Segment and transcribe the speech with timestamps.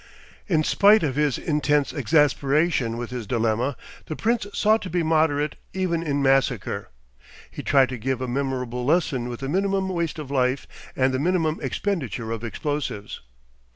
[0.47, 3.77] In spite of his intense exasperation with his dilemma,
[4.07, 6.89] the Prince sought to be moderate even in massacre.
[7.51, 11.19] He tried to give a memorable lesson with the minimum waste of life and the
[11.19, 13.21] minimum expenditure of explosives.